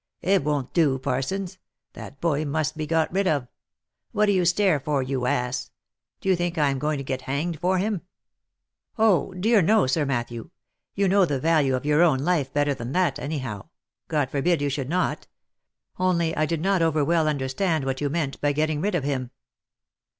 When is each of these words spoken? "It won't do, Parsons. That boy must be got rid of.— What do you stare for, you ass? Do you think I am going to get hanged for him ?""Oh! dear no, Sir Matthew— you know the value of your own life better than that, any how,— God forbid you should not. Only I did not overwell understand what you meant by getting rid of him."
"It 0.23 0.43
won't 0.43 0.73
do, 0.73 0.97
Parsons. 0.97 1.59
That 1.93 2.19
boy 2.19 2.43
must 2.43 2.75
be 2.75 2.87
got 2.87 3.13
rid 3.13 3.27
of.— 3.27 3.47
What 4.13 4.25
do 4.25 4.31
you 4.31 4.45
stare 4.45 4.79
for, 4.79 5.03
you 5.03 5.27
ass? 5.27 5.69
Do 6.21 6.29
you 6.29 6.35
think 6.35 6.57
I 6.57 6.71
am 6.71 6.79
going 6.79 6.97
to 6.97 7.03
get 7.03 7.21
hanged 7.29 7.59
for 7.59 7.77
him 7.77 8.01
?""Oh! 8.97 9.31
dear 9.35 9.61
no, 9.61 9.85
Sir 9.85 10.03
Matthew— 10.07 10.49
you 10.95 11.07
know 11.07 11.25
the 11.27 11.39
value 11.39 11.75
of 11.75 11.85
your 11.85 12.01
own 12.01 12.17
life 12.17 12.51
better 12.51 12.73
than 12.73 12.93
that, 12.93 13.19
any 13.19 13.37
how,— 13.37 13.69
God 14.07 14.31
forbid 14.31 14.59
you 14.59 14.69
should 14.71 14.89
not. 14.89 15.27
Only 15.99 16.35
I 16.35 16.47
did 16.47 16.61
not 16.61 16.81
overwell 16.81 17.27
understand 17.27 17.85
what 17.85 18.01
you 18.01 18.09
meant 18.09 18.41
by 18.41 18.53
getting 18.53 18.81
rid 18.81 18.95
of 18.95 19.03
him." 19.03 19.29